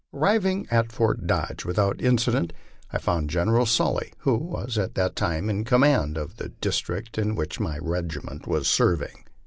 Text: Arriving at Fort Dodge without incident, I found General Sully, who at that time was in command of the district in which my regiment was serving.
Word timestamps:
Arriving 0.15 0.65
at 0.71 0.91
Fort 0.91 1.27
Dodge 1.27 1.63
without 1.63 2.01
incident, 2.01 2.53
I 2.91 2.97
found 2.97 3.29
General 3.29 3.67
Sully, 3.67 4.11
who 4.21 4.57
at 4.57 4.95
that 4.95 5.15
time 5.15 5.43
was 5.45 5.51
in 5.51 5.63
command 5.63 6.17
of 6.17 6.37
the 6.37 6.49
district 6.49 7.19
in 7.19 7.35
which 7.35 7.59
my 7.59 7.77
regiment 7.77 8.47
was 8.47 8.67
serving. 8.67 9.25